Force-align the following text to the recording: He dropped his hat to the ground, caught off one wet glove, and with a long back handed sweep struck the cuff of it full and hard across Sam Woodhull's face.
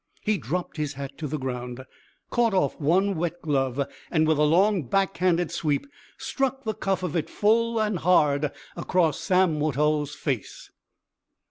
He 0.23 0.39
dropped 0.39 0.77
his 0.77 0.93
hat 0.93 1.15
to 1.19 1.27
the 1.27 1.37
ground, 1.37 1.85
caught 2.31 2.55
off 2.55 2.79
one 2.81 3.15
wet 3.15 3.39
glove, 3.39 3.85
and 4.09 4.27
with 4.27 4.39
a 4.39 4.41
long 4.41 4.81
back 4.81 5.17
handed 5.17 5.51
sweep 5.51 5.85
struck 6.17 6.63
the 6.63 6.73
cuff 6.73 7.03
of 7.03 7.15
it 7.15 7.29
full 7.29 7.79
and 7.79 7.99
hard 7.99 8.51
across 8.75 9.19
Sam 9.19 9.59
Woodhull's 9.59 10.15
face. 10.15 10.71